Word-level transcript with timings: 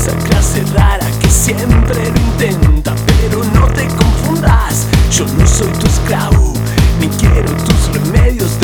esa 0.00 0.16
clase 0.16 0.62
rara 0.72 1.06
que 1.20 1.28
siempre 1.28 2.10
lo 2.10 2.20
intenta, 2.32 2.94
pero 3.06 3.44
no 3.52 3.66
te 3.74 3.86
confundas, 3.86 4.86
yo 5.12 5.26
no 5.36 5.46
soy 5.46 5.70
tu 5.72 5.86
esclavo, 5.86 6.54
ni 6.98 7.08
quiero 7.08 7.52
tus 7.64 7.92
remedios 7.92 8.58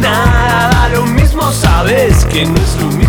nada 0.00 0.68
da 0.70 0.88
lo 0.88 1.06
mismo, 1.06 1.50
sabes 1.52 2.24
que 2.26 2.46
no 2.46 2.54
es 2.54 2.76
lo 2.80 2.86
mismo. 2.88 3.03